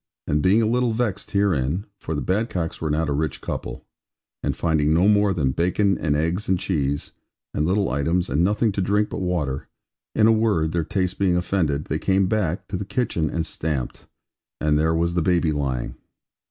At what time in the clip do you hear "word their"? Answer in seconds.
10.31-10.83